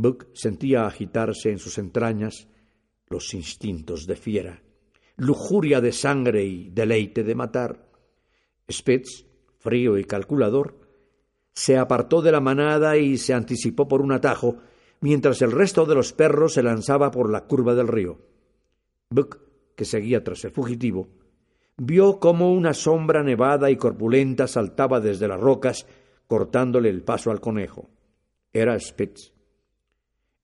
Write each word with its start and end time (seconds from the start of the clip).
Buck 0.00 0.28
sentía 0.32 0.86
agitarse 0.86 1.50
en 1.50 1.58
sus 1.58 1.76
entrañas 1.76 2.46
los 3.08 3.34
instintos 3.34 4.06
de 4.06 4.14
fiera, 4.14 4.62
lujuria 5.16 5.80
de 5.80 5.90
sangre 5.90 6.44
y 6.44 6.70
deleite 6.70 7.24
de 7.24 7.34
matar. 7.34 7.90
Spitz, 8.70 9.26
frío 9.58 9.98
y 9.98 10.04
calculador, 10.04 10.78
se 11.52 11.76
apartó 11.76 12.22
de 12.22 12.30
la 12.30 12.40
manada 12.40 12.96
y 12.96 13.18
se 13.18 13.34
anticipó 13.34 13.88
por 13.88 14.00
un 14.00 14.12
atajo, 14.12 14.58
mientras 15.00 15.42
el 15.42 15.50
resto 15.50 15.84
de 15.84 15.96
los 15.96 16.12
perros 16.12 16.54
se 16.54 16.62
lanzaba 16.62 17.10
por 17.10 17.28
la 17.28 17.46
curva 17.46 17.74
del 17.74 17.88
río. 17.88 18.20
Buck, 19.10 19.40
que 19.74 19.84
seguía 19.84 20.22
tras 20.22 20.44
el 20.44 20.52
fugitivo, 20.52 21.08
vio 21.76 22.20
cómo 22.20 22.52
una 22.52 22.72
sombra 22.72 23.24
nevada 23.24 23.68
y 23.68 23.76
corpulenta 23.76 24.46
saltaba 24.46 25.00
desde 25.00 25.26
las 25.26 25.40
rocas, 25.40 25.86
cortándole 26.28 26.88
el 26.88 27.02
paso 27.02 27.32
al 27.32 27.40
conejo. 27.40 27.90
Era 28.52 28.78
Spitz. 28.78 29.37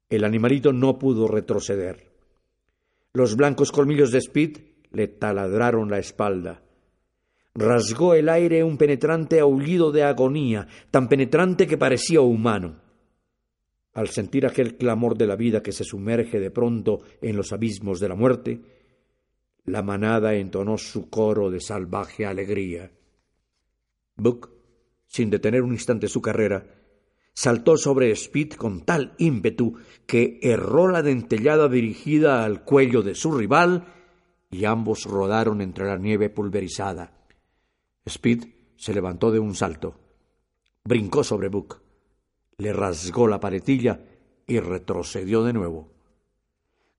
El 0.08 0.24
animalito 0.24 0.72
no 0.72 0.98
pudo 0.98 1.28
retroceder. 1.28 2.12
Los 3.12 3.36
blancos 3.36 3.72
colmillos 3.72 4.10
de 4.10 4.20
Spitz 4.20 4.60
le 4.90 5.08
taladraron 5.08 5.90
la 5.90 5.98
espalda. 5.98 6.62
Rasgó 7.54 8.14
el 8.14 8.28
aire 8.28 8.64
un 8.64 8.76
penetrante 8.76 9.40
aullido 9.40 9.92
de 9.92 10.02
agonía, 10.02 10.66
tan 10.90 11.08
penetrante 11.08 11.66
que 11.66 11.78
parecía 11.78 12.20
humano. 12.20 12.80
Al 13.92 14.08
sentir 14.08 14.44
aquel 14.44 14.76
clamor 14.76 15.16
de 15.16 15.26
la 15.26 15.36
vida 15.36 15.62
que 15.62 15.70
se 15.70 15.84
sumerge 15.84 16.40
de 16.40 16.50
pronto 16.50 17.02
en 17.22 17.36
los 17.36 17.52
abismos 17.52 18.00
de 18.00 18.08
la 18.08 18.16
muerte, 18.16 18.60
la 19.66 19.82
manada 19.82 20.34
entonó 20.34 20.76
su 20.76 21.08
coro 21.08 21.50
de 21.50 21.60
salvaje 21.60 22.26
alegría. 22.26 22.90
Buck, 24.16 24.50
sin 25.06 25.30
detener 25.30 25.62
un 25.62 25.72
instante 25.72 26.08
su 26.08 26.20
carrera, 26.20 26.66
saltó 27.34 27.76
sobre 27.76 28.12
Speed 28.12 28.52
con 28.54 28.82
tal 28.82 29.14
ímpetu 29.18 29.74
que 30.06 30.38
erró 30.40 30.88
la 30.88 31.02
dentellada 31.02 31.68
dirigida 31.68 32.44
al 32.44 32.64
cuello 32.64 33.02
de 33.02 33.14
su 33.14 33.32
rival 33.32 33.86
y 34.50 34.64
ambos 34.64 35.04
rodaron 35.04 35.60
entre 35.60 35.86
la 35.86 35.98
nieve 35.98 36.30
pulverizada. 36.30 37.12
Speed 38.06 38.44
se 38.76 38.94
levantó 38.94 39.30
de 39.32 39.40
un 39.40 39.54
salto, 39.54 39.98
brincó 40.84 41.24
sobre 41.24 41.48
Buck, 41.48 41.80
le 42.58 42.72
rasgó 42.72 43.26
la 43.26 43.40
paletilla 43.40 44.00
y 44.46 44.60
retrocedió 44.60 45.42
de 45.42 45.52
nuevo. 45.52 45.90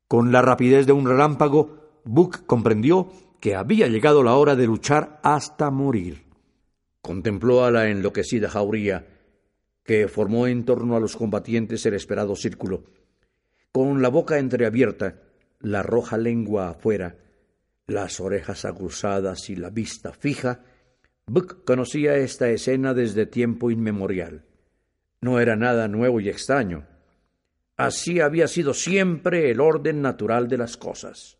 Con 0.08 0.32
la 0.32 0.42
rapidez 0.42 0.86
de 0.86 0.94
un 0.94 1.08
relámpago, 1.08 2.02
Buck 2.04 2.46
comprendió 2.46 3.10
que 3.40 3.56
había 3.56 3.88
llegado 3.88 4.22
la 4.24 4.36
hora 4.36 4.56
de 4.56 4.68
luchar 4.68 5.20
hasta 5.24 5.72
morir. 5.72 6.26
Contempló 7.02 7.64
a 7.64 7.72
la 7.72 7.90
enloquecida 7.90 8.50
jauría, 8.50 9.15
que 9.86 10.08
formó 10.08 10.48
en 10.48 10.66
torno 10.66 10.98
a 10.98 11.00
los 11.00 11.16
combatientes 11.16 11.86
el 11.86 11.94
esperado 11.94 12.36
círculo. 12.36 12.86
Con 13.72 14.02
la 14.02 14.10
boca 14.10 14.40
entreabierta, 14.40 15.22
la 15.60 15.84
roja 15.84 16.18
lengua 16.18 16.70
afuera, 16.70 17.18
las 17.88 18.20
orejas 18.20 18.66
aguzadas 18.66 19.50
y 19.50 19.56
la 19.56 19.70
vista 19.70 20.12
fija, 20.12 20.64
Buck 21.28 21.64
conocía 21.66 22.16
esta 22.18 22.50
escena 22.50 22.94
desde 22.94 23.26
tiempo 23.26 23.72
inmemorial. 23.72 24.44
No 25.22 25.40
era 25.40 25.56
nada 25.56 25.88
nuevo 25.88 26.20
y 26.20 26.30
extraño. 26.30 26.86
Así 27.78 28.20
había 28.20 28.48
sido 28.48 28.74
siempre 28.74 29.52
el 29.52 29.60
orden 29.60 30.02
natural 30.02 30.48
de 30.48 30.58
las 30.58 30.78
cosas. 30.78 31.38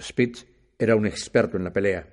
Spitz 0.00 0.46
era 0.78 0.94
un 0.94 1.06
experto 1.06 1.56
en 1.56 1.64
la 1.64 1.72
pelea. 1.72 2.08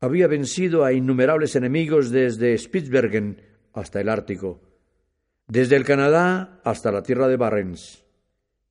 Había 0.00 0.28
vencido 0.28 0.84
a 0.84 0.92
innumerables 0.92 1.56
enemigos 1.56 2.10
desde 2.10 2.56
Spitzbergen 2.56 3.42
hasta 3.72 4.00
el 4.00 4.08
Ártico, 4.08 4.60
desde 5.48 5.76
el 5.76 5.84
Canadá 5.84 6.60
hasta 6.64 6.92
la 6.92 7.02
tierra 7.02 7.26
de 7.26 7.36
Barents. 7.36 8.04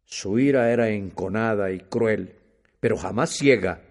Su 0.05 0.39
ira 0.39 0.71
era 0.71 0.89
enconada 0.89 1.71
y 1.71 1.79
cruel, 1.79 2.35
pero 2.79 2.95
jamás 2.95 3.31
ciega 3.31 3.81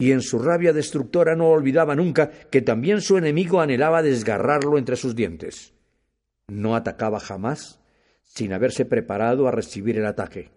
y 0.00 0.12
en 0.12 0.22
su 0.22 0.38
rabia 0.38 0.72
destructora 0.72 1.36
no 1.36 1.48
olvidaba 1.48 1.94
nunca 1.94 2.30
que 2.30 2.62
también 2.62 3.02
su 3.02 3.18
enemigo 3.18 3.60
anhelaba 3.60 4.02
desgarrarlo 4.02 4.78
entre 4.78 4.96
sus 4.96 5.14
dientes. 5.14 5.74
No 6.48 6.74
atacaba 6.74 7.20
jamás 7.20 7.78
sin 8.24 8.54
haberse 8.54 8.86
preparado 8.86 9.46
a 9.46 9.50
recibir 9.50 9.98
el 9.98 10.06
ataque, 10.06 10.50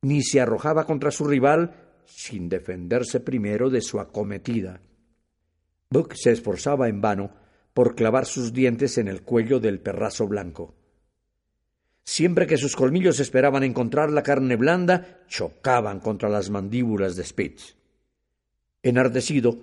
ni 0.00 0.22
se 0.22 0.40
arrojaba 0.40 0.86
contra 0.86 1.10
su 1.10 1.26
rival 1.26 1.74
sin 2.06 2.48
defenderse 2.48 3.20
primero 3.20 3.68
de 3.68 3.82
su 3.82 4.00
acometida. 4.00 4.80
Buck 5.90 6.14
se 6.14 6.32
esforzaba 6.32 6.88
en 6.88 7.02
vano 7.02 7.30
por 7.74 7.94
clavar 7.94 8.26
sus 8.26 8.52
dientes 8.52 8.98
en 8.98 9.08
el 9.08 9.22
cuello 9.22 9.60
del 9.60 9.80
perrazo 9.80 10.26
blanco. 10.26 10.74
Siempre 12.04 12.46
que 12.46 12.56
sus 12.56 12.74
colmillos 12.74 13.20
esperaban 13.20 13.62
encontrar 13.62 14.10
la 14.10 14.22
carne 14.22 14.56
blanda, 14.56 15.20
chocaban 15.28 16.00
contra 16.00 16.28
las 16.28 16.50
mandíbulas 16.50 17.14
de 17.16 17.24
Spitz. 17.24 17.76
Enardecido, 18.82 19.56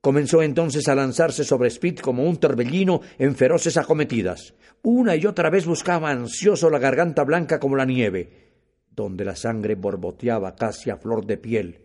comenzó 0.00 0.42
entonces 0.42 0.88
a 0.88 0.96
lanzarse 0.96 1.44
sobre 1.44 1.68
Speed 1.68 2.00
como 2.00 2.24
un 2.24 2.38
torbellino 2.38 3.00
en 3.18 3.36
feroces 3.36 3.76
acometidas. 3.76 4.54
Una 4.82 5.14
y 5.14 5.26
otra 5.26 5.50
vez 5.50 5.66
buscaba 5.66 6.10
ansioso 6.10 6.68
la 6.68 6.78
garganta 6.78 7.22
blanca 7.22 7.60
como 7.60 7.76
la 7.76 7.84
nieve, 7.84 8.48
donde 8.90 9.24
la 9.24 9.36
sangre 9.36 9.76
borboteaba 9.76 10.56
casi 10.56 10.90
a 10.90 10.96
flor 10.96 11.24
de 11.26 11.36
piel. 11.36 11.80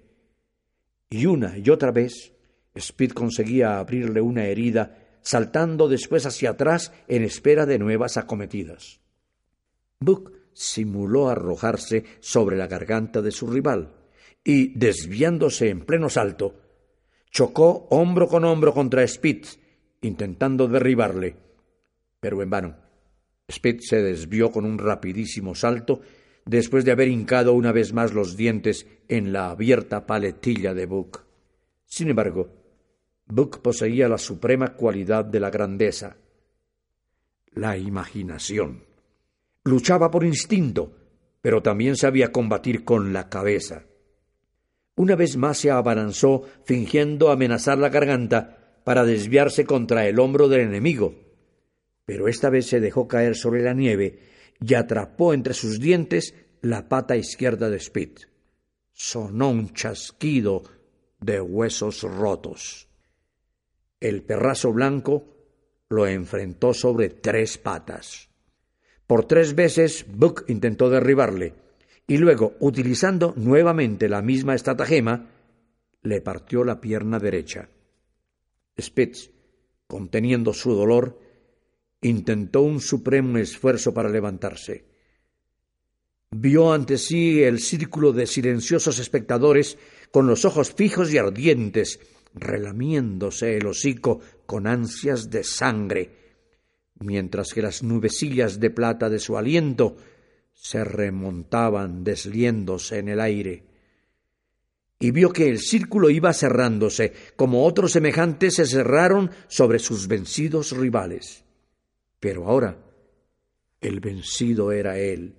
Y 1.09 1.27
una 1.27 1.57
y 1.57 1.69
otra 1.69 1.91
vez 1.91 2.33
Speed 2.73 3.11
conseguía 3.11 3.77
abrirle 3.77 4.19
una 4.19 4.45
herida, 4.45 4.97
saltando 5.23 5.87
después 5.87 6.25
hacia 6.25 6.51
atrás 6.51 6.91
en 7.07 7.23
espera 7.23 7.65
de 7.65 7.79
nuevas 7.79 8.17
acometidas. 8.17 8.99
Buck 9.99 10.31
simuló 10.53 11.29
arrojarse 11.29 12.03
sobre 12.19 12.57
la 12.57 12.67
garganta 12.67 13.21
de 13.21 13.31
su 13.31 13.47
rival 13.47 13.95
y, 14.43 14.77
desviándose 14.77 15.69
en 15.69 15.85
pleno 15.85 16.09
salto, 16.09 16.59
chocó 17.31 17.87
hombro 17.89 18.27
con 18.27 18.43
hombro 18.45 18.73
contra 18.73 19.07
Spitz, 19.07 19.59
intentando 20.01 20.67
derribarle, 20.67 21.35
pero 22.19 22.41
en 22.43 22.49
vano. 22.49 22.75
Spitz 23.51 23.87
se 23.87 24.01
desvió 24.01 24.51
con 24.51 24.65
un 24.65 24.77
rapidísimo 24.77 25.55
salto 25.55 26.01
después 26.45 26.85
de 26.85 26.91
haber 26.91 27.07
hincado 27.07 27.53
una 27.53 27.71
vez 27.71 27.93
más 27.93 28.13
los 28.13 28.35
dientes 28.35 28.87
en 29.07 29.33
la 29.33 29.49
abierta 29.49 30.05
paletilla 30.05 30.73
de 30.73 30.85
Buck. 30.85 31.25
Sin 31.85 32.09
embargo, 32.09 32.62
Buck 33.25 33.59
poseía 33.59 34.07
la 34.07 34.17
suprema 34.17 34.73
cualidad 34.73 35.25
de 35.25 35.39
la 35.39 35.49
grandeza, 35.49 36.17
la 37.51 37.77
imaginación. 37.77 38.83
Luchaba 39.63 40.11
por 40.11 40.25
instinto, 40.25 40.93
pero 41.41 41.61
también 41.61 41.95
sabía 41.95 42.31
combatir 42.31 42.83
con 42.83 43.13
la 43.13 43.29
cabeza. 43.29 43.85
Una 44.95 45.15
vez 45.15 45.37
más 45.37 45.57
se 45.57 45.71
abalanzó, 45.71 46.43
fingiendo 46.65 47.31
amenazar 47.31 47.77
la 47.77 47.89
garganta, 47.89 48.81
para 48.83 49.05
desviarse 49.05 49.65
contra 49.65 50.07
el 50.07 50.19
hombro 50.19 50.49
del 50.49 50.61
enemigo. 50.61 51.15
Pero 52.05 52.27
esta 52.27 52.49
vez 52.49 52.67
se 52.67 52.79
dejó 52.79 53.07
caer 53.07 53.35
sobre 53.35 53.63
la 53.63 53.73
nieve 53.73 54.19
y 54.59 54.73
atrapó 54.73 55.33
entre 55.33 55.53
sus 55.53 55.79
dientes 55.79 56.35
la 56.61 56.87
pata 56.87 57.15
izquierda 57.15 57.69
de 57.69 57.79
Spit. 57.79 58.21
Sonó 58.91 59.49
un 59.49 59.73
chasquido 59.73 60.63
de 61.19 61.41
huesos 61.41 62.03
rotos. 62.03 62.87
El 64.03 64.21
perrazo 64.21 64.73
blanco 64.73 65.23
lo 65.87 66.05
enfrentó 66.05 66.73
sobre 66.73 67.07
tres 67.07 67.57
patas. 67.57 68.27
Por 69.07 69.23
tres 69.23 69.55
veces 69.55 70.05
Buck 70.09 70.43
intentó 70.49 70.89
derribarle, 70.89 71.53
y 72.05 72.17
luego, 72.17 72.57
utilizando 72.59 73.33
nuevamente 73.37 74.09
la 74.09 74.21
misma 74.21 74.55
estratagema, 74.55 75.29
le 76.01 76.19
partió 76.19 76.65
la 76.65 76.81
pierna 76.81 77.17
derecha. 77.17 77.69
Spitz, 78.77 79.31
conteniendo 79.87 80.53
su 80.53 80.73
dolor, 80.73 81.17
intentó 82.01 82.61
un 82.61 82.81
supremo 82.81 83.37
esfuerzo 83.37 83.93
para 83.93 84.09
levantarse. 84.09 84.83
Vio 86.29 86.73
ante 86.73 86.97
sí 86.97 87.41
el 87.41 87.59
círculo 87.59 88.11
de 88.11 88.27
silenciosos 88.27 88.99
espectadores 88.99 89.77
con 90.11 90.27
los 90.27 90.43
ojos 90.43 90.73
fijos 90.73 91.13
y 91.13 91.19
ardientes, 91.19 92.01
relamiéndose 92.33 93.57
el 93.57 93.67
hocico 93.67 94.19
con 94.45 94.67
ansias 94.67 95.29
de 95.29 95.43
sangre, 95.43 96.09
mientras 96.99 97.53
que 97.53 97.61
las 97.61 97.83
nubecillas 97.83 98.59
de 98.59 98.69
plata 98.69 99.09
de 99.09 99.19
su 99.19 99.37
aliento 99.37 99.95
se 100.53 100.83
remontaban 100.83 102.03
desliéndose 102.03 102.99
en 102.99 103.09
el 103.09 103.19
aire. 103.19 103.63
Y 104.99 105.11
vio 105.11 105.31
que 105.31 105.49
el 105.49 105.59
círculo 105.59 106.09
iba 106.09 106.31
cerrándose, 106.33 107.13
como 107.35 107.65
otros 107.65 107.91
semejantes 107.91 108.55
se 108.55 108.65
cerraron 108.65 109.31
sobre 109.47 109.79
sus 109.79 110.07
vencidos 110.07 110.71
rivales. 110.71 111.43
Pero 112.19 112.47
ahora 112.47 112.77
el 113.81 113.99
vencido 113.99 114.71
era 114.71 114.97
él. 114.97 115.35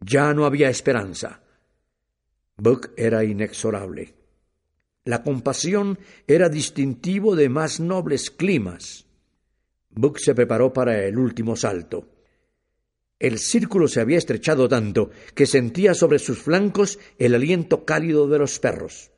Ya 0.00 0.34
no 0.34 0.44
había 0.44 0.70
esperanza. 0.70 1.40
Buck 2.56 2.90
era 2.96 3.22
inexorable. 3.22 4.23
La 5.04 5.22
compasión 5.22 5.98
era 6.26 6.48
distintivo 6.48 7.36
de 7.36 7.50
más 7.50 7.78
nobles 7.78 8.30
climas. 8.30 9.04
Buck 9.90 10.18
se 10.18 10.34
preparó 10.34 10.72
para 10.72 11.04
el 11.04 11.18
último 11.18 11.56
salto. 11.56 12.08
El 13.18 13.38
círculo 13.38 13.86
se 13.86 14.00
había 14.00 14.18
estrechado 14.18 14.66
tanto 14.66 15.10
que 15.34 15.46
sentía 15.46 15.94
sobre 15.94 16.18
sus 16.18 16.42
flancos 16.42 16.98
el 17.18 17.34
aliento 17.34 17.84
cálido 17.84 18.28
de 18.28 18.38
los 18.38 18.58
perros. 18.58 19.12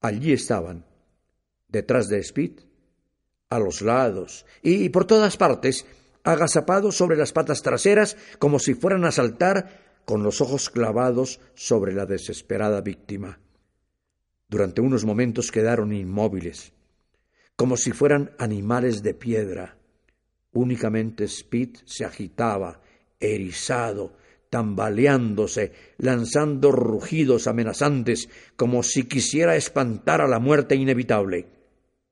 Allí 0.00 0.32
estaban, 0.32 0.86
detrás 1.68 2.08
de 2.08 2.18
Speed, 2.20 2.60
a 3.50 3.58
los 3.58 3.82
lados 3.82 4.46
y 4.62 4.88
por 4.90 5.04
todas 5.04 5.36
partes, 5.36 5.84
agazapados 6.22 6.96
sobre 6.96 7.16
las 7.16 7.32
patas 7.32 7.62
traseras 7.62 8.16
como 8.38 8.60
si 8.60 8.74
fueran 8.74 9.04
a 9.04 9.10
saltar 9.10 10.00
con 10.04 10.22
los 10.22 10.40
ojos 10.40 10.70
clavados 10.70 11.40
sobre 11.54 11.92
la 11.92 12.06
desesperada 12.06 12.80
víctima. 12.80 13.40
Durante 14.50 14.80
unos 14.80 15.04
momentos 15.04 15.52
quedaron 15.52 15.92
inmóviles, 15.92 16.72
como 17.54 17.76
si 17.76 17.92
fueran 17.92 18.32
animales 18.36 19.00
de 19.04 19.14
piedra. 19.14 19.78
Únicamente 20.52 21.22
Speed 21.24 21.76
se 21.84 22.04
agitaba, 22.04 22.82
erizado, 23.20 24.16
tambaleándose, 24.50 25.72
lanzando 25.98 26.72
rugidos 26.72 27.46
amenazantes, 27.46 28.28
como 28.56 28.82
si 28.82 29.04
quisiera 29.04 29.54
espantar 29.54 30.20
a 30.20 30.26
la 30.26 30.40
muerte 30.40 30.74
inevitable. 30.74 31.46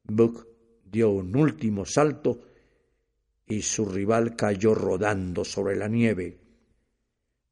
Buck 0.04 0.46
dio 0.84 1.10
un 1.10 1.34
último 1.34 1.84
salto 1.84 2.44
y 3.48 3.62
su 3.62 3.84
rival 3.84 4.36
cayó 4.36 4.76
rodando 4.76 5.44
sobre 5.44 5.74
la 5.74 5.88
nieve. 5.88 6.38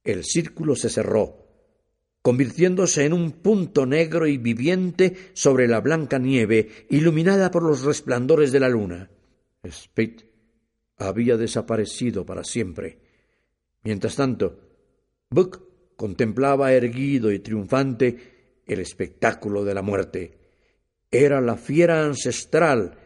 El 0.05 0.23
círculo 0.25 0.77
se 0.77 0.91
cerró, 0.91 1.46
convirtiéndose 2.27 3.05
en 3.05 3.13
un 3.13 3.31
punto 3.31 3.87
negro 3.87 4.27
y 4.27 4.37
viviente 4.37 5.31
sobre 5.33 5.69
la 5.69 5.81
blanca 5.81 6.19
nieve, 6.19 6.87
iluminada 6.91 7.53
por 7.53 7.63
los 7.63 7.85
resplandores 7.85 8.51
de 8.51 8.59
la 8.59 8.69
luna. 8.69 9.09
Speed 9.63 10.23
había 10.97 11.37
desaparecido 11.37 12.27
para 12.27 12.43
siempre. 12.43 12.99
Mientras 13.85 14.17
tanto, 14.17 14.59
Buck 15.31 15.95
contemplaba 15.95 16.73
erguido 16.73 17.31
y 17.31 17.39
triunfante 17.39 18.63
el 18.67 18.81
espectáculo 18.81 19.65
de 19.65 19.75
la 19.75 19.83
muerte. 19.83 20.37
Era 21.13 21.41
la 21.41 21.57
fiera 21.57 22.05
ancestral 22.05 22.99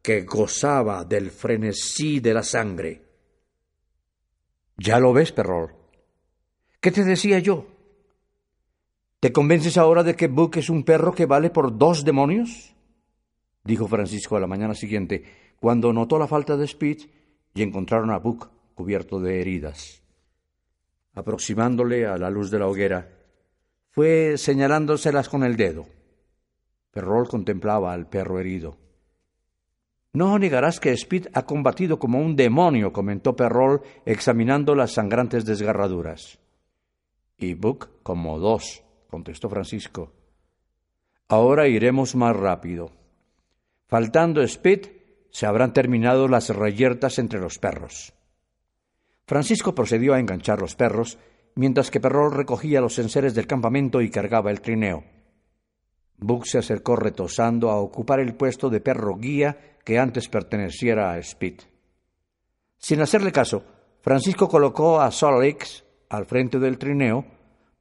que 0.00 0.22
gozaba 0.22 1.04
del 1.04 1.32
frenesí 1.32 2.20
de 2.20 2.32
la 2.32 2.44
sangre. 2.44 3.02
Ya 4.76 5.00
lo 5.00 5.12
ves, 5.12 5.32
Perrol. 5.32 5.74
¿Qué 6.80 6.92
te 6.92 7.02
decía 7.02 7.40
yo? 7.40 7.77
¿Te 9.20 9.32
convences 9.32 9.76
ahora 9.76 10.04
de 10.04 10.14
que 10.14 10.28
Buck 10.28 10.58
es 10.58 10.70
un 10.70 10.84
perro 10.84 11.12
que 11.12 11.26
vale 11.26 11.50
por 11.50 11.76
dos 11.76 12.04
demonios? 12.04 12.74
dijo 13.64 13.88
Francisco 13.88 14.36
a 14.36 14.40
la 14.40 14.46
mañana 14.46 14.74
siguiente, 14.74 15.24
cuando 15.58 15.92
notó 15.92 16.18
la 16.18 16.28
falta 16.28 16.56
de 16.56 16.64
Speed 16.66 16.98
y 17.52 17.62
encontraron 17.62 18.12
a 18.12 18.18
Buck 18.18 18.48
cubierto 18.74 19.18
de 19.18 19.40
heridas. 19.40 20.04
Aproximándole 21.14 22.06
a 22.06 22.16
la 22.16 22.30
luz 22.30 22.52
de 22.52 22.60
la 22.60 22.68
hoguera, 22.68 23.10
fue 23.90 24.38
señalándoselas 24.38 25.28
con 25.28 25.42
el 25.42 25.56
dedo. 25.56 25.86
Perrol 26.92 27.28
contemplaba 27.28 27.92
al 27.92 28.08
perro 28.08 28.38
herido. 28.38 28.76
No 30.12 30.38
negarás 30.38 30.78
que 30.78 30.92
Speed 30.92 31.26
ha 31.34 31.44
combatido 31.44 31.98
como 31.98 32.20
un 32.20 32.36
demonio, 32.36 32.92
comentó 32.92 33.34
Perrol, 33.34 33.82
examinando 34.06 34.76
las 34.76 34.92
sangrantes 34.92 35.44
desgarraduras. 35.44 36.38
Y 37.36 37.54
Buck 37.54 37.90
como 38.04 38.38
dos, 38.38 38.84
contestó 39.08 39.48
Francisco. 39.48 40.12
Ahora 41.28 41.66
iremos 41.66 42.14
más 42.14 42.36
rápido. 42.36 42.92
Faltando 43.86 44.42
Speed, 44.42 44.86
se 45.30 45.46
habrán 45.46 45.72
terminado 45.72 46.28
las 46.28 46.50
reyertas 46.50 47.18
entre 47.18 47.40
los 47.40 47.58
perros. 47.58 48.14
Francisco 49.26 49.74
procedió 49.74 50.14
a 50.14 50.20
enganchar 50.20 50.60
los 50.60 50.74
perros, 50.74 51.18
mientras 51.54 51.90
que 51.90 52.00
Perrol 52.00 52.32
recogía 52.32 52.80
los 52.80 52.98
enseres 52.98 53.34
del 53.34 53.46
campamento 53.46 54.00
y 54.00 54.10
cargaba 54.10 54.50
el 54.50 54.60
trineo. 54.60 55.04
Buck 56.16 56.44
se 56.46 56.58
acercó 56.58 56.96
retosando 56.96 57.70
a 57.70 57.76
ocupar 57.76 58.20
el 58.20 58.34
puesto 58.34 58.70
de 58.70 58.80
perro 58.80 59.16
guía 59.16 59.76
que 59.84 59.98
antes 59.98 60.28
perteneciera 60.28 61.12
a 61.12 61.18
Speed. 61.18 61.60
Sin 62.76 63.00
hacerle 63.00 63.32
caso, 63.32 63.64
Francisco 64.00 64.48
colocó 64.48 65.00
a 65.00 65.10
Solix 65.10 65.84
al 66.08 66.26
frente 66.26 66.58
del 66.58 66.78
trineo 66.78 67.37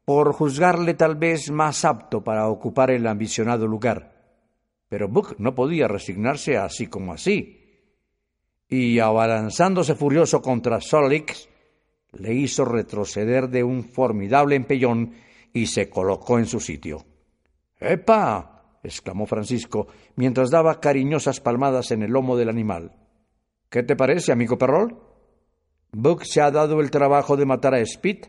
por 0.07 0.31
juzgarle 0.31 0.94
tal 0.94 1.18
vez 1.18 1.51
más 1.51 1.83
apto 1.83 2.24
para 2.24 2.48
ocupar 2.48 2.92
el 2.92 3.06
ambicionado 3.07 3.68
lugar. 3.68 4.15
Pero 4.88 5.09
Buck 5.09 5.36
no 5.38 5.54
podía 5.54 5.89
resignarse 5.89 6.56
así 6.56 6.88
como 6.88 7.12
así. 7.12 7.92
Y 8.69 9.00
abalanzándose 9.00 9.95
furioso 9.95 10.42
contra 10.42 10.80
Solix, 10.80 11.50
le 12.13 12.33
hizo 12.33 12.63
retroceder 12.63 13.50
de 13.50 13.65
un 13.65 13.83
formidable 13.83 14.56
empellón 14.56 15.12
y 15.51 15.65
se 15.65 15.89
colocó 15.89 16.39
en 16.39 16.45
su 16.45 16.62
sitio. 16.62 17.06
¡Epa! 17.77 18.80
exclamó 18.83 19.25
Francisco, 19.25 19.88
mientras 20.15 20.50
daba 20.50 20.80
cariñosas 20.80 21.42
palmadas 21.42 21.92
en 21.92 22.04
el 22.04 22.12
lomo 22.12 22.38
del 22.38 22.48
animal. 22.48 22.94
¿Qué 23.69 23.83
te 23.83 23.98
parece, 23.98 24.31
amigo 24.31 24.57
Perrol? 24.57 25.01
Buck 25.92 26.24
se 26.24 26.39
ha 26.39 26.50
dado 26.50 26.80
el 26.80 26.92
trabajo 26.92 27.36
de 27.36 27.45
matar 27.45 27.74
a 27.74 27.81
Speed 27.81 28.19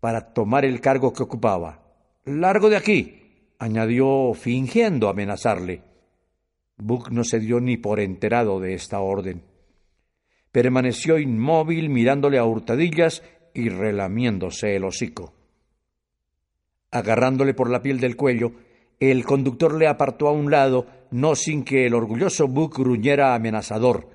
para 0.00 0.32
tomar 0.32 0.64
el 0.64 0.80
cargo 0.80 1.12
que 1.12 1.22
ocupaba. 1.22 1.82
Largo 2.24 2.70
de 2.70 2.76
aquí, 2.76 3.20
añadió 3.58 4.32
fingiendo 4.34 5.08
amenazarle. 5.08 5.82
Buck 6.76 7.10
no 7.10 7.24
se 7.24 7.38
dio 7.38 7.60
ni 7.60 7.76
por 7.76 8.00
enterado 8.00 8.58
de 8.58 8.74
esta 8.74 9.00
orden. 9.00 9.42
Permaneció 10.50 11.18
inmóvil 11.18 11.90
mirándole 11.90 12.38
a 12.38 12.44
hurtadillas 12.44 13.22
y 13.54 13.68
relamiéndose 13.68 14.74
el 14.74 14.84
hocico. 14.84 15.34
Agarrándole 16.90 17.54
por 17.54 17.70
la 17.70 17.82
piel 17.82 18.00
del 18.00 18.16
cuello, 18.16 18.52
el 18.98 19.24
conductor 19.24 19.74
le 19.74 19.86
apartó 19.86 20.28
a 20.28 20.32
un 20.32 20.50
lado, 20.50 20.86
no 21.10 21.34
sin 21.34 21.64
que 21.64 21.86
el 21.86 21.94
orgulloso 21.94 22.48
Buck 22.48 22.78
gruñera 22.78 23.34
amenazador, 23.34 24.08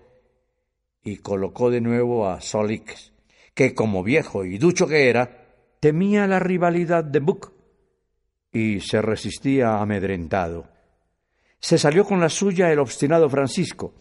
y 1.03 1.17
colocó 1.17 1.69
de 1.69 1.81
nuevo 1.81 2.27
a 2.27 2.41
Solix, 2.41 3.13
que 3.53 3.73
como 3.73 4.03
viejo 4.03 4.43
y 4.43 4.57
ducho 4.57 4.87
que 4.87 5.09
era, 5.09 5.44
temía 5.85 6.25
la 6.25 6.39
rivalidad 6.39 7.03
de 7.03 7.19
Buck 7.19 7.53
y 8.51 8.79
se 8.79 9.03
resistía 9.03 9.79
amedrentado. 9.79 10.67
Se 11.59 11.77
salió 11.77 12.05
con 12.05 12.19
la 12.19 12.29
suya 12.29 12.71
el 12.71 12.79
obstinado 12.79 13.29
Francisco, 13.29 13.93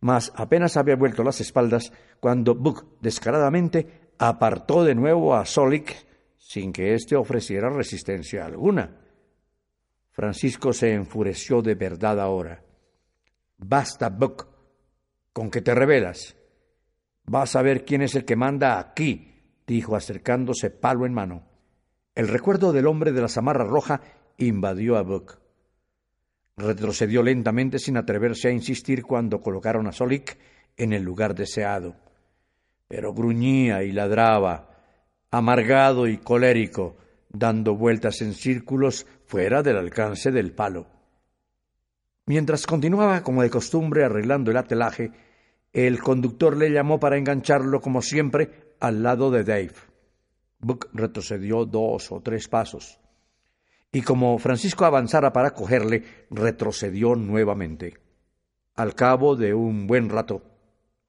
mas 0.00 0.32
apenas 0.34 0.76
había 0.76 0.96
vuelto 0.96 1.22
las 1.22 1.40
espaldas 1.40 1.92
cuando 2.18 2.56
Buck 2.56 3.00
descaradamente 3.00 4.10
apartó 4.18 4.82
de 4.82 4.96
nuevo 4.96 5.32
a 5.32 5.44
Solix 5.44 6.04
sin 6.36 6.72
que 6.72 6.94
éste 6.94 7.14
ofreciera 7.14 7.70
resistencia 7.70 8.44
alguna. 8.44 8.96
Francisco 10.10 10.72
se 10.72 10.92
enfureció 10.92 11.62
de 11.62 11.76
verdad 11.76 12.18
ahora. 12.18 12.64
Basta, 13.58 14.08
Buck, 14.08 14.48
con 15.32 15.52
que 15.52 15.62
te 15.62 15.72
revelas. 15.72 16.34
Vas 17.26 17.54
a 17.54 17.62
ver 17.62 17.84
quién 17.84 18.02
es 18.02 18.16
el 18.16 18.24
que 18.24 18.34
manda 18.34 18.80
aquí, 18.80 19.37
dijo 19.68 19.94
acercándose 19.94 20.70
palo 20.70 21.06
en 21.06 21.12
mano. 21.12 21.42
El 22.14 22.26
recuerdo 22.26 22.72
del 22.72 22.86
hombre 22.86 23.12
de 23.12 23.20
la 23.20 23.28
zamarra 23.28 23.64
roja 23.64 24.00
invadió 24.38 24.96
a 24.96 25.02
Buck. 25.02 25.38
Retrocedió 26.56 27.22
lentamente 27.22 27.78
sin 27.78 27.96
atreverse 27.96 28.48
a 28.48 28.52
insistir 28.52 29.02
cuando 29.04 29.40
colocaron 29.40 29.86
a 29.86 29.92
Solik 29.92 30.38
en 30.76 30.92
el 30.92 31.02
lugar 31.04 31.34
deseado. 31.34 31.94
Pero 32.88 33.12
gruñía 33.12 33.84
y 33.84 33.92
ladraba, 33.92 34.70
amargado 35.30 36.08
y 36.08 36.16
colérico, 36.16 36.96
dando 37.28 37.76
vueltas 37.76 38.22
en 38.22 38.32
círculos 38.32 39.06
fuera 39.26 39.62
del 39.62 39.76
alcance 39.76 40.32
del 40.32 40.52
palo. 40.52 40.86
Mientras 42.26 42.66
continuaba 42.66 43.22
como 43.22 43.42
de 43.42 43.50
costumbre 43.50 44.04
arreglando 44.04 44.50
el 44.50 44.56
atelaje, 44.56 45.12
el 45.72 46.00
conductor 46.00 46.56
le 46.56 46.70
llamó 46.70 46.98
para 46.98 47.18
engancharlo 47.18 47.80
como 47.80 48.00
siempre 48.00 48.67
al 48.80 49.02
lado 49.02 49.30
de 49.30 49.44
Dave. 49.44 49.74
Buck 50.60 50.88
retrocedió 50.92 51.64
dos 51.64 52.10
o 52.10 52.20
tres 52.20 52.48
pasos 52.48 52.98
y 53.92 54.02
como 54.02 54.38
Francisco 54.38 54.84
avanzara 54.84 55.32
para 55.32 55.52
cogerle, 55.52 56.04
retrocedió 56.30 57.14
nuevamente. 57.14 57.94
Al 58.74 58.94
cabo 58.94 59.34
de 59.34 59.54
un 59.54 59.86
buen 59.86 60.08
rato, 60.08 60.42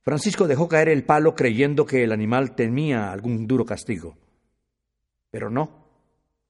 Francisco 0.01 0.47
dejó 0.47 0.67
caer 0.67 0.89
el 0.89 1.03
palo 1.03 1.35
creyendo 1.35 1.85
que 1.85 2.03
el 2.03 2.11
animal 2.11 2.55
temía 2.55 3.11
algún 3.11 3.47
duro 3.47 3.65
castigo. 3.65 4.17
Pero 5.29 5.49
no, 5.49 5.85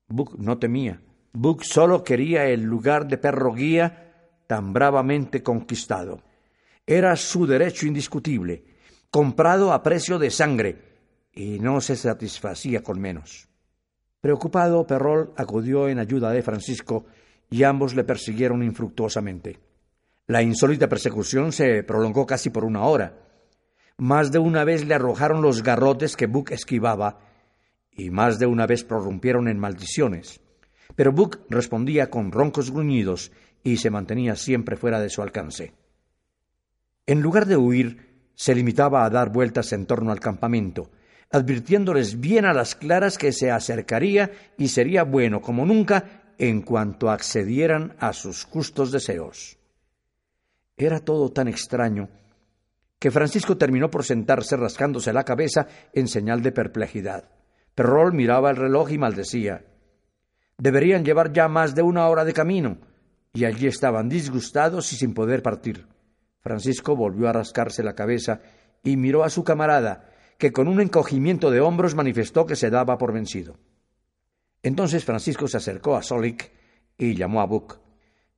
Buck 0.07 0.37
no 0.37 0.59
temía. 0.59 1.01
Buck 1.33 1.63
solo 1.63 2.03
quería 2.03 2.45
el 2.45 2.61
lugar 2.61 3.07
de 3.07 3.17
perro 3.17 3.53
guía 3.53 4.35
tan 4.47 4.71
bravamente 4.71 5.43
conquistado. 5.43 6.21
Era 6.85 7.15
su 7.15 7.45
derecho 7.45 7.85
indiscutible, 7.85 8.63
comprado 9.11 9.73
a 9.73 9.83
precio 9.83 10.17
de 10.17 10.31
sangre, 10.31 10.88
y 11.39 11.57
no 11.57 11.79
se 11.79 11.95
satisfacía 11.95 12.83
con 12.83 12.99
menos. 12.99 13.47
Preocupado, 14.19 14.85
Perrol 14.85 15.31
acudió 15.37 15.87
en 15.87 15.97
ayuda 15.97 16.31
de 16.31 16.41
Francisco 16.41 17.05
y 17.49 17.63
ambos 17.63 17.95
le 17.95 18.03
persiguieron 18.03 18.61
infructuosamente. 18.61 19.57
La 20.27 20.41
insólita 20.41 20.89
persecución 20.89 21.53
se 21.53 21.81
prolongó 21.83 22.25
casi 22.25 22.49
por 22.49 22.65
una 22.65 22.83
hora. 22.83 23.17
Más 23.97 24.33
de 24.33 24.39
una 24.39 24.65
vez 24.65 24.85
le 24.85 24.95
arrojaron 24.95 25.41
los 25.41 25.63
garrotes 25.63 26.17
que 26.17 26.27
Buck 26.27 26.51
esquivaba, 26.51 27.21
y 27.93 28.09
más 28.09 28.37
de 28.37 28.45
una 28.45 28.67
vez 28.67 28.83
prorrumpieron 28.83 29.47
en 29.47 29.59
maldiciones. 29.59 30.41
Pero 30.97 31.13
Buck 31.13 31.39
respondía 31.49 32.09
con 32.09 32.33
roncos 32.33 32.69
gruñidos 32.69 33.31
y 33.63 33.77
se 33.77 33.89
mantenía 33.89 34.35
siempre 34.35 34.75
fuera 34.75 34.99
de 34.99 35.09
su 35.09 35.21
alcance. 35.21 35.71
En 37.05 37.21
lugar 37.21 37.45
de 37.45 37.55
huir, 37.55 38.33
se 38.35 38.53
limitaba 38.53 39.05
a 39.05 39.09
dar 39.09 39.31
vueltas 39.31 39.71
en 39.71 39.85
torno 39.85 40.11
al 40.11 40.19
campamento, 40.19 40.91
advirtiéndoles 41.31 42.19
bien 42.19 42.45
a 42.45 42.53
las 42.53 42.75
claras 42.75 43.17
que 43.17 43.31
se 43.31 43.51
acercaría 43.51 44.31
y 44.57 44.69
sería 44.69 45.03
bueno 45.03 45.41
como 45.41 45.65
nunca 45.65 46.23
en 46.37 46.61
cuanto 46.61 47.09
accedieran 47.09 47.95
a 47.99 48.13
sus 48.13 48.45
justos 48.45 48.91
deseos. 48.91 49.57
Era 50.77 50.99
todo 50.99 51.31
tan 51.31 51.47
extraño 51.47 52.09
que 52.97 53.11
Francisco 53.11 53.57
terminó 53.57 53.89
por 53.89 54.03
sentarse 54.03 54.57
rascándose 54.57 55.13
la 55.13 55.23
cabeza 55.23 55.67
en 55.93 56.07
señal 56.07 56.41
de 56.41 56.51
perplejidad. 56.51 57.29
Perrol 57.75 58.13
miraba 58.13 58.49
el 58.49 58.57
reloj 58.57 58.91
y 58.91 58.97
maldecía. 58.97 59.63
Deberían 60.57 61.05
llevar 61.05 61.31
ya 61.31 61.47
más 61.47 61.75
de 61.75 61.81
una 61.81 62.07
hora 62.07 62.25
de 62.25 62.33
camino, 62.33 62.77
y 63.33 63.45
allí 63.45 63.67
estaban 63.67 64.09
disgustados 64.09 64.91
y 64.91 64.97
sin 64.97 65.13
poder 65.13 65.41
partir. 65.41 65.85
Francisco 66.41 66.95
volvió 66.95 67.29
a 67.29 67.33
rascarse 67.33 67.83
la 67.83 67.93
cabeza 67.93 68.41
y 68.83 68.97
miró 68.97 69.23
a 69.23 69.29
su 69.29 69.43
camarada, 69.43 70.09
que 70.39 70.53
con 70.53 70.69
un 70.69 70.79
encogimiento 70.79 71.51
de 71.51 71.59
hombros 71.59 71.95
manifestó 71.95 72.45
que 72.45 72.55
se 72.55 72.69
daba 72.69 72.97
por 72.97 73.11
vencido. 73.13 73.57
Entonces 74.63 75.03
Francisco 75.03 75.47
se 75.49 75.57
acercó 75.57 75.97
a 75.97 76.01
Solik 76.01 76.51
y 76.97 77.13
llamó 77.13 77.41
a 77.41 77.45
Buck, 77.45 77.79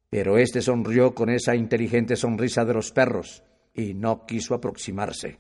pero 0.10 0.38
éste 0.38 0.64
sonrió 0.64 1.14
con 1.14 1.30
esa 1.30 1.56
inteligente 1.56 2.16
sonrisa 2.16 2.66
de 2.66 2.74
los 2.74 2.92
perros 2.92 3.44
y 3.74 3.94
no 3.94 4.26
quiso 4.26 4.56
aproximarse. 4.56 5.38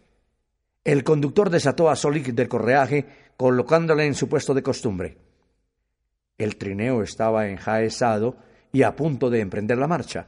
El 0.84 1.04
conductor 1.04 1.50
desató 1.50 1.90
a 1.90 1.96
Solik 1.96 2.28
del 2.28 2.48
correaje, 2.48 3.06
colocándole 3.38 4.06
en 4.06 4.14
su 4.14 4.30
puesto 4.30 4.54
de 4.54 4.64
costumbre. 4.64 5.18
El 6.38 6.58
trineo 6.58 7.02
estaba 7.02 7.48
enjaezado 7.48 8.38
y 8.72 8.84
a 8.84 8.96
punto 8.96 9.32
de 9.32 9.42
emprender 9.42 9.80
la 9.80 9.88
marcha. 9.88 10.28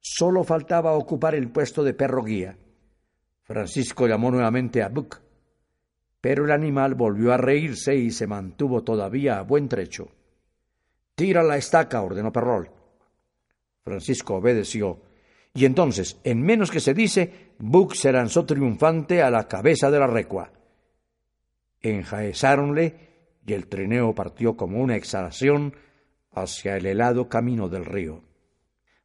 Solo 0.00 0.44
faltaba 0.44 0.92
ocupar 0.92 1.34
el 1.34 1.50
puesto 1.50 1.84
de 1.84 1.92
perro 1.92 2.24
guía. 2.24 2.56
Francisco 3.42 4.06
llamó 4.06 4.30
nuevamente 4.30 4.82
a 4.82 4.88
Buck, 4.88 5.21
pero 6.22 6.44
el 6.44 6.52
animal 6.52 6.94
volvió 6.94 7.32
a 7.32 7.36
reírse 7.36 7.96
y 7.96 8.12
se 8.12 8.28
mantuvo 8.28 8.84
todavía 8.84 9.38
a 9.38 9.42
buen 9.42 9.68
trecho. 9.68 10.08
Tira 11.16 11.42
la 11.42 11.56
estaca, 11.56 12.00
ordenó 12.00 12.32
Perrol. 12.32 12.70
Francisco 13.84 14.36
obedeció, 14.36 15.02
y 15.52 15.64
entonces, 15.64 16.20
en 16.22 16.40
menos 16.40 16.70
que 16.70 16.78
se 16.78 16.94
dice, 16.94 17.50
Buck 17.58 17.94
se 17.94 18.12
lanzó 18.12 18.46
triunfante 18.46 19.20
a 19.20 19.30
la 19.30 19.48
cabeza 19.48 19.90
de 19.90 19.98
la 19.98 20.06
recua. 20.06 20.52
Enjaezáronle 21.80 23.10
y 23.44 23.52
el 23.52 23.66
trineo 23.66 24.14
partió 24.14 24.56
como 24.56 24.80
una 24.80 24.94
exhalación 24.94 25.74
hacia 26.30 26.76
el 26.76 26.86
helado 26.86 27.28
camino 27.28 27.68
del 27.68 27.84
río. 27.84 28.22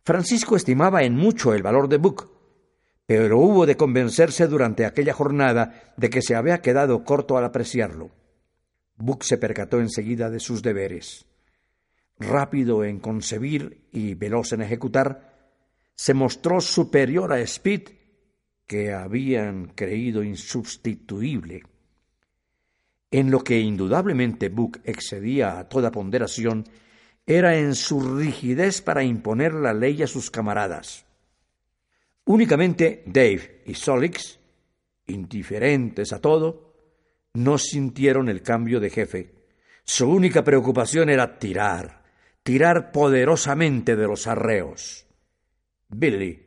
Francisco 0.03 0.55
estimaba 0.55 1.01
en 1.01 1.15
mucho 1.15 1.55
el 1.55 1.63
valor 1.63 1.89
de 1.89 1.97
Buck, 1.97 2.36
pero 3.07 3.39
hubo 3.39 3.65
de 3.65 3.77
convencerse 3.77 4.47
durante 4.47 4.85
aquella 4.85 5.13
jornada 5.13 5.93
de 5.95 6.09
que 6.09 6.21
se 6.21 6.35
había 6.35 6.61
quedado 6.61 7.05
corto 7.05 7.37
al 7.37 7.45
apreciarlo. 7.45 8.11
Buck 8.97 9.23
se 9.23 9.37
percató 9.37 9.79
enseguida 9.79 10.29
de 10.29 10.41
sus 10.41 10.61
deberes. 10.61 11.25
Rápido 12.19 12.83
en 12.83 12.99
concebir 12.99 13.87
y 13.93 14.13
veloz 14.15 14.51
en 14.51 14.61
ejecutar, 14.61 15.53
se 15.95 16.13
mostró 16.13 16.59
superior 16.59 17.31
a 17.31 17.39
Speed, 17.39 17.89
que 18.67 18.91
habían 18.91 19.67
creído 19.67 20.21
insubstituible. 20.21 21.63
En 23.09 23.31
lo 23.31 23.41
que 23.41 23.59
indudablemente 23.59 24.49
Buck 24.49 24.79
excedía 24.83 25.59
a 25.59 25.69
toda 25.69 25.91
ponderación 25.91 26.65
era 27.25 27.57
en 27.57 27.73
su 27.73 28.17
rigidez 28.17 28.81
para 28.81 29.03
imponer 29.03 29.53
la 29.53 29.73
ley 29.73 30.03
a 30.03 30.07
sus 30.07 30.29
camaradas. 30.29 31.06
Únicamente 32.27 33.03
Dave 33.05 33.61
y 33.65 33.73
Solix, 33.73 34.37
indiferentes 35.05 36.11
a 36.11 36.19
todo, 36.19 36.73
no 37.35 37.57
sintieron 37.57 38.27
el 38.27 38.41
cambio 38.41 38.81
de 38.81 38.89
jefe. 38.89 39.33
Su 39.85 40.09
única 40.09 40.43
preocupación 40.43 41.09
era 41.09 41.39
tirar, 41.39 42.03
tirar 42.43 42.91
poderosamente 42.91 43.95
de 43.95 44.07
los 44.07 44.27
arreos. 44.27 45.05
Billy, 45.87 46.37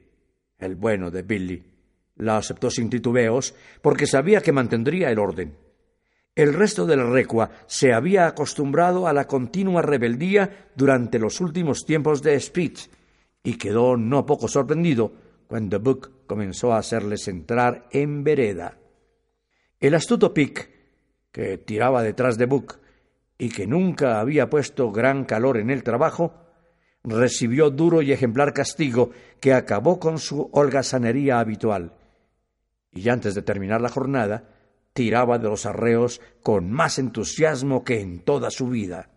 el 0.59 0.75
bueno 0.75 1.11
de 1.11 1.23
Billy, 1.23 1.65
la 2.17 2.37
aceptó 2.37 2.71
sin 2.71 2.91
titubeos 2.91 3.55
porque 3.81 4.07
sabía 4.07 4.43
que 4.43 4.53
mantendría 4.53 5.11
el 5.11 5.19
orden. 5.19 5.57
El 6.35 6.53
resto 6.53 6.85
del 6.85 7.11
recua 7.11 7.53
se 7.67 7.95
había 7.95 8.27
acostumbrado 8.27 9.07
a 9.09 9.15
la 9.15 9.27
continua 9.27 9.81
rebeldía 9.81 10.69
durante 10.77 11.19
los 11.19 11.41
últimos 11.41 11.87
tiempos 11.87 12.23
de 12.23 12.39
Speech 12.39 12.91
y 13.43 13.55
quedó 13.55 13.97
no 13.97 14.27
poco 14.27 14.47
sorprendido 14.47 15.30
cuando 15.51 15.81
Buck 15.81 16.27
comenzó 16.29 16.73
a 16.73 16.79
hacerles 16.79 17.27
entrar 17.27 17.89
en 17.91 18.23
vereda. 18.23 18.79
El 19.81 19.97
astuto 19.97 20.33
Pick, 20.33 20.71
que 21.33 21.59
tiraba 21.59 22.05
detrás 22.05 22.39
de 22.39 22.47
Buck 22.47 22.79
y 23.37 23.49
que 23.49 23.67
nunca 23.67 24.21
había 24.21 24.49
puesto 24.49 24.93
gran 24.93 25.25
calor 25.25 25.57
en 25.57 25.71
el 25.71 25.83
trabajo, 25.83 26.35
recibió 27.03 27.69
duro 27.71 28.01
y 28.01 28.13
ejemplar 28.13 28.55
castigo 28.55 29.11
que 29.41 29.53
acabó 29.53 29.99
con 29.99 30.21
su 30.21 30.51
holgazanería 30.53 31.41
habitual. 31.41 31.95
Y 32.93 33.09
antes 33.09 33.35
de 33.35 33.43
terminar 33.43 33.81
la 33.81 33.89
jornada, 33.89 34.55
tiraba 34.93 35.39
de 35.39 35.49
los 35.49 35.67
arreos 35.67 36.21
con 36.45 36.71
más 36.71 37.01
entusiasmo 37.01 37.83
que 37.83 38.01
en 38.01 38.21
toda 38.21 38.53
su 38.53 38.69
vida. 38.69 39.11